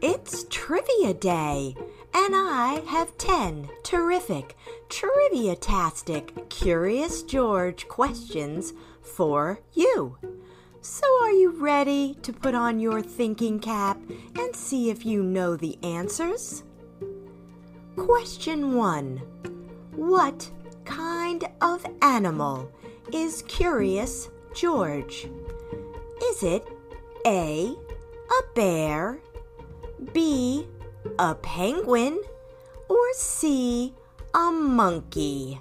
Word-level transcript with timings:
It's 0.00 0.46
trivia 0.48 1.12
day, 1.12 1.74
and 2.14 2.32
I 2.32 2.82
have 2.86 3.18
10 3.18 3.68
terrific, 3.82 4.56
trivia-tastic, 4.88 6.48
curious 6.48 7.24
George 7.24 7.88
questions 7.88 8.74
for 9.02 9.58
you. 9.72 10.16
So, 10.82 11.04
are 11.22 11.32
you 11.32 11.50
ready 11.50 12.14
to 12.22 12.32
put 12.32 12.54
on 12.54 12.78
your 12.78 13.02
thinking 13.02 13.58
cap 13.58 13.98
and 14.38 14.54
see 14.54 14.88
if 14.88 15.04
you 15.04 15.24
know 15.24 15.56
the 15.56 15.76
answers? 15.82 16.62
Question 17.96 18.76
1 18.76 19.16
What 19.96 20.48
kind 20.84 21.44
of 21.60 21.84
animal 22.02 22.70
is 23.12 23.42
Curious 23.48 24.28
George? 24.54 25.28
Is 26.22 26.44
it 26.44 26.64
A. 27.26 27.74
A 28.30 28.54
bear, 28.54 29.20
B. 30.12 30.66
A 31.18 31.34
penguin, 31.34 32.20
or 32.88 33.12
C. 33.14 33.94
A 34.34 34.50
monkey? 34.50 35.60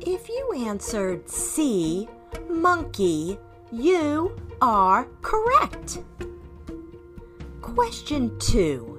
If 0.00 0.28
you 0.28 0.66
answered 0.66 1.28
C, 1.28 2.08
monkey, 2.48 3.38
you 3.70 4.36
are 4.60 5.06
correct. 5.22 5.98
Question 7.60 8.36
2. 8.38 8.97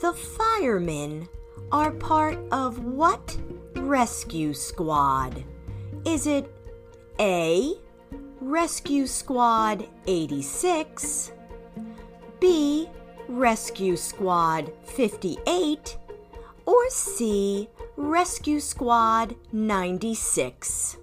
The 0.00 0.14
firemen 0.14 1.28
are 1.70 1.90
part 1.90 2.38
of 2.50 2.82
what 2.82 3.36
rescue 3.76 4.54
squad? 4.54 5.44
Is 6.06 6.26
it 6.26 6.50
A. 7.18 7.74
Rescue 8.40 9.06
Squad 9.06 9.86
86, 10.06 11.32
B. 12.40 12.88
Rescue 13.28 13.96
Squad 13.96 14.72
58, 14.84 15.98
or 16.64 16.88
C. 16.88 17.68
Rescue 17.98 18.60
Squad 18.60 19.36
96? 19.52 20.96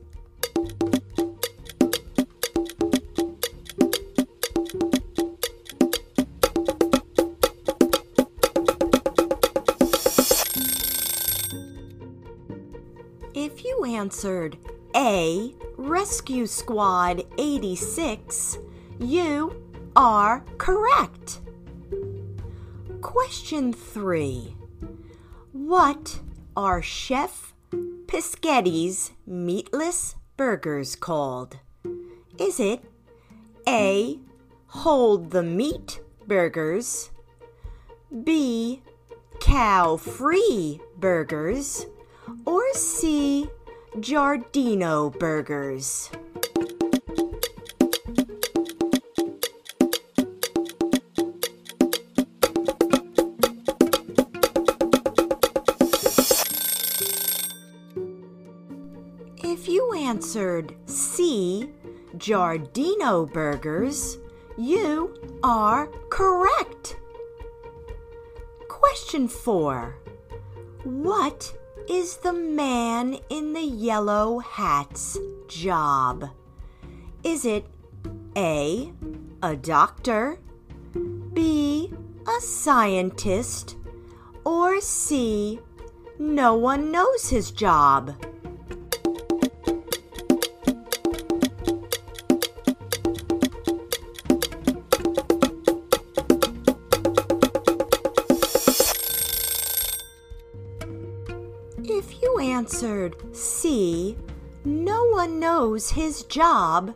Answered 14.08 14.58
A, 14.96 15.54
Rescue 15.76 16.48
Squad 16.48 17.26
86, 17.38 18.58
you 19.02 19.62
are 19.98 20.46
correct. 20.58 21.42
Question 23.02 23.74
3. 23.74 24.56
What 25.52 26.22
are 26.56 26.82
Chef 26.82 27.54
Pisghetti's 28.06 29.12
meatless 29.26 30.16
burgers 30.38 30.96
called? 30.96 31.58
Is 32.40 32.62
it 32.62 32.86
A, 33.68 34.22
Hold 34.68 35.32
the 35.32 35.44
Meat 35.44 36.00
burgers, 36.26 37.12
B, 38.24 38.82
Cow 39.42 39.98
Free 39.98 40.80
burgers, 40.98 41.86
or 42.46 42.74
C. 42.74 43.50
Giardino 44.00 45.10
burgers? 45.18 46.12
If 59.44 59.68
you 59.68 59.94
answered 59.94 60.76
C. 60.86 61.72
Giardino 62.18 63.34
burgers, 63.34 64.20
you 64.60 65.16
are 65.42 65.88
correct. 66.12 66.98
Question 68.68 69.28
4. 69.28 69.96
What 70.84 71.52
is 71.90 72.18
the 72.18 72.34
man 72.34 73.18
in 73.30 73.54
the 73.54 73.62
yellow 73.62 74.40
hat's 74.40 75.18
job? 75.48 76.30
Is 77.24 77.46
it 77.46 77.66
A. 78.36 78.92
A 79.44 79.56
doctor, 79.56 80.40
B. 81.34 81.94
A 82.28 82.42
scientist, 82.42 83.78
or 84.44 84.82
C. 84.82 85.60
No 86.20 86.56
one 86.56 86.92
knows 86.92 87.30
his 87.30 87.52
job? 87.52 88.16
Answered 102.68 103.16
C, 103.34 104.18
no 104.66 105.06
one 105.06 105.40
knows 105.40 105.90
his 105.90 106.24
job, 106.24 106.94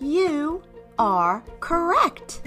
you 0.00 0.62
are 0.98 1.44
correct. 1.60 2.40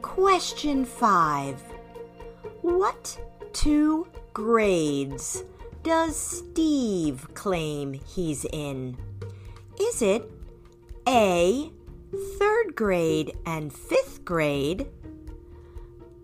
Question 0.00 0.84
5. 0.84 1.60
What 2.60 3.18
two 3.52 4.06
grades 4.32 5.42
does 5.82 6.16
Steve 6.16 7.26
claim 7.34 7.94
he's 7.94 8.44
in? 8.52 8.96
Is 9.80 10.02
it 10.02 10.30
A, 11.08 11.72
third 12.38 12.76
grade 12.76 13.36
and 13.44 13.72
fifth 13.72 14.24
grade, 14.24 14.86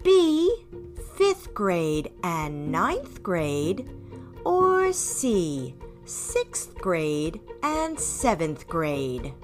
B, 0.04 0.54
fifth 1.16 1.52
grade 1.52 2.12
and 2.22 2.70
ninth 2.70 3.24
grade, 3.24 3.90
C, 4.92 5.74
sixth 6.04 6.74
grade 6.76 7.40
and 7.62 7.98
seventh 7.98 8.66
grade? 8.66 9.34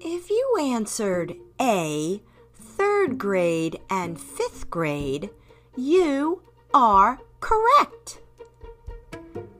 If 0.00 0.30
you 0.30 0.56
answered 0.60 1.34
A, 1.60 2.22
third 2.54 3.18
grade 3.18 3.80
and 3.90 4.20
fifth 4.20 4.70
grade, 4.70 5.30
you 5.76 6.42
are 6.72 7.20
correct. 7.40 8.20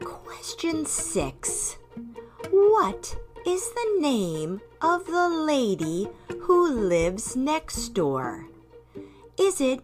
Question 0.00 0.86
6. 0.86 1.78
What 2.50 3.16
is 3.44 3.72
the 3.72 3.98
name 4.00 4.60
of 4.80 5.06
the 5.06 5.28
lady 5.28 6.08
who 6.42 6.70
lives 6.70 7.34
next 7.34 7.88
door? 7.88 8.46
Is 9.38 9.60
it 9.60 9.80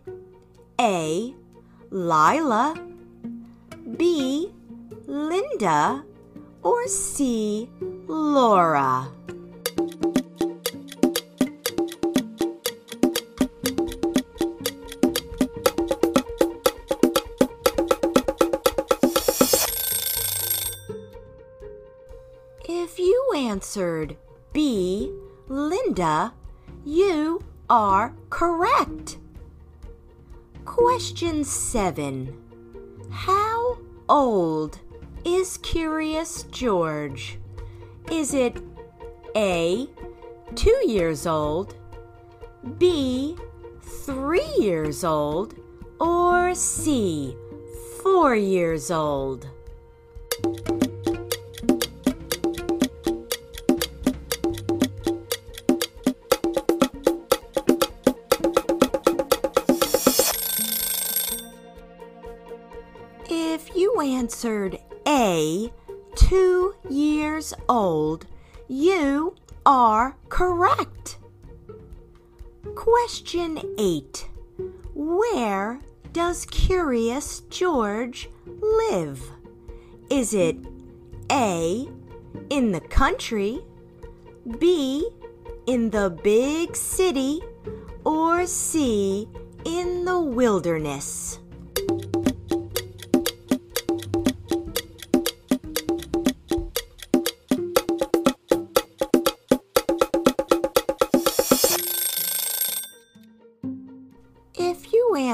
A. 0.81 1.35
Lila, 1.91 2.75
B. 3.97 4.53
Linda, 5.07 6.05
or 6.63 6.87
C. 6.87 7.69
Laura? 8.07 9.09
Answered 23.73 24.19
B, 24.53 25.11
Linda, 25.49 26.35
you 26.85 27.41
are 27.71 28.15
correct. 28.29 29.17
Question 30.67 31.43
7. 31.43 32.37
How 33.11 33.79
old 34.11 34.79
is 35.25 35.57
Curious 35.57 36.43
George? 36.51 37.39
Is 38.11 38.35
it 38.35 38.59
A, 39.35 39.89
2 40.55 40.83
years 40.87 41.27
old, 41.27 41.75
B, 42.77 43.39
3 43.81 44.43
years 44.59 45.03
old, 45.03 45.55
or 45.99 46.55
C, 46.55 47.35
4 48.03 48.37
years 48.37 48.91
old? 48.91 49.49
Answered 64.05 64.79
A, 65.07 65.73
two 66.15 66.75
years 66.89 67.55
old, 67.69 68.27
you 68.69 69.35
are 69.65 70.17
correct. 70.29 71.19
Question 72.75 73.61
8. 73.79 74.29
Where 74.95 75.81
does 76.13 76.45
Curious 76.47 77.41
George 77.51 78.29
live? 78.47 79.23
Is 80.11 80.35
it 80.35 80.57
A, 81.31 81.89
in 82.51 82.73
the 82.73 82.81
country, 82.81 83.61
B, 84.59 85.09
in 85.67 85.91
the 85.91 86.11
big 86.23 86.77
city, 86.77 87.41
or 88.05 88.47
C, 88.47 89.29
in 89.65 90.05
the 90.05 90.21
wilderness? 90.21 91.39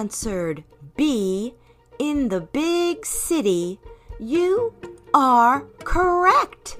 Answered 0.08 0.64
B, 0.96 1.52
in 1.98 2.30
the 2.30 2.40
big 2.40 3.04
city, 3.04 3.78
you 4.18 4.72
are 5.12 5.66
correct. 5.84 6.78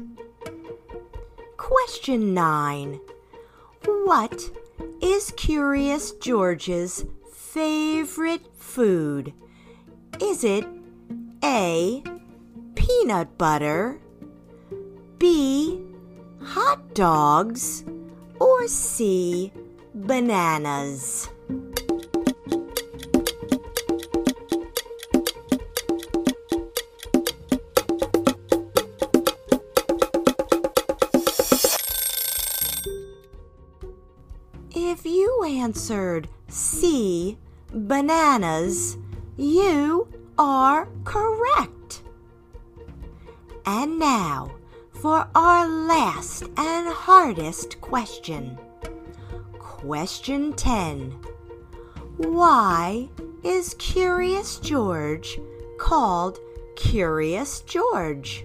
Question 1.59 2.33
9. 2.33 2.99
What 3.85 4.51
is 5.03 5.35
Curious 5.37 6.13
George's 6.13 7.05
favorite 7.31 8.47
food? 8.57 9.35
Is 10.23 10.43
it 10.43 10.65
A. 11.45 12.03
Peanut 12.77 13.37
butter, 13.37 14.01
B. 15.19 15.83
Hot 16.41 16.95
dogs, 16.95 17.85
or 18.41 18.67
C. 18.69 19.53
Bananas? 19.95 21.29
Answered 35.59 36.29
C, 36.49 37.39
bananas, 37.73 38.97
you 39.37 40.09
are 40.39 40.89
correct. 41.05 42.03
And 43.67 43.99
now 43.99 44.53
for 45.01 45.29
our 45.35 45.69
last 45.69 46.43
and 46.57 46.89
hardest 46.89 47.81
question. 47.81 48.59
Question 49.59 50.53
10. 50.55 51.11
Why 52.17 53.09
is 53.45 53.75
Curious 53.75 54.59
George 54.59 55.39
called 55.79 56.39
Curious 56.75 57.61
George? 57.61 58.45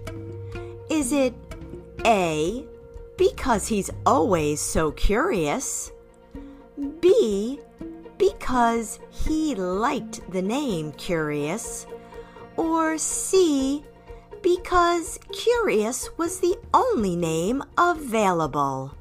Is 0.89 1.11
it 1.11 1.33
A, 2.05 2.67
because 3.17 3.67
he's 3.67 3.89
always 4.05 4.59
so 4.59 4.91
curious? 4.91 5.91
B, 6.99 7.59
because 8.17 8.99
he 9.09 9.55
liked 9.55 10.21
the 10.31 10.41
name 10.41 10.91
Curious? 10.93 11.85
Or 12.57 12.97
C, 12.97 13.83
because 14.41 15.19
Curious 15.31 16.09
was 16.17 16.39
the 16.39 16.57
only 16.73 17.15
name 17.15 17.63
available? 17.77 18.93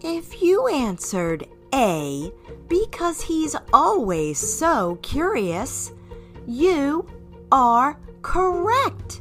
If 0.00 0.42
you 0.42 0.68
answered 0.68 1.46
A, 1.74 2.32
because 2.84 3.22
he's 3.22 3.56
always 3.72 4.38
so 4.38 4.98
curious, 5.02 5.92
you 6.46 7.06
are 7.50 7.98
correct. 8.22 9.20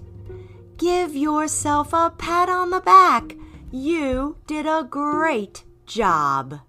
Give 0.78 1.16
yourself 1.16 1.94
a 1.94 2.14
pat 2.18 2.50
on 2.50 2.70
the 2.70 2.82
back. 2.82 3.36
You 3.72 4.38
did 4.48 4.66
a 4.66 4.88
great 4.90 5.64
job. 5.86 6.60